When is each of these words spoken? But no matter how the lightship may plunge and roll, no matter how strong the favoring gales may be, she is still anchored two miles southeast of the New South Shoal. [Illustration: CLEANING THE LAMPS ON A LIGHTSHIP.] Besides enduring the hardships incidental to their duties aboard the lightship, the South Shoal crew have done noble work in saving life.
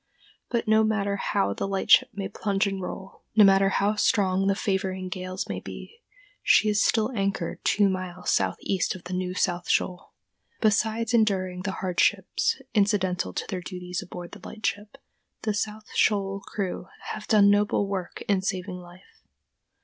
But 0.49 0.67
no 0.67 0.83
matter 0.83 1.15
how 1.17 1.53
the 1.53 1.67
lightship 1.67 2.09
may 2.11 2.27
plunge 2.27 2.65
and 2.65 2.81
roll, 2.81 3.21
no 3.35 3.43
matter 3.43 3.69
how 3.69 3.93
strong 3.93 4.47
the 4.47 4.55
favoring 4.55 5.09
gales 5.09 5.47
may 5.47 5.59
be, 5.59 6.01
she 6.41 6.69
is 6.69 6.83
still 6.83 7.11
anchored 7.11 7.63
two 7.63 7.87
miles 7.87 8.31
southeast 8.31 8.95
of 8.95 9.03
the 9.03 9.13
New 9.13 9.35
South 9.35 9.69
Shoal. 9.69 10.11
[Illustration: 10.63 10.65
CLEANING 10.65 10.65
THE 10.65 10.67
LAMPS 10.67 10.85
ON 10.85 10.89
A 10.89 10.95
LIGHTSHIP.] 10.95 11.05
Besides 11.05 11.13
enduring 11.13 11.61
the 11.61 11.79
hardships 11.79 12.61
incidental 12.73 13.33
to 13.33 13.45
their 13.47 13.61
duties 13.61 14.01
aboard 14.01 14.31
the 14.31 14.41
lightship, 14.43 14.97
the 15.43 15.53
South 15.53 15.89
Shoal 15.93 16.39
crew 16.47 16.87
have 17.13 17.27
done 17.27 17.51
noble 17.51 17.87
work 17.87 18.23
in 18.27 18.41
saving 18.41 18.77
life. 18.79 19.21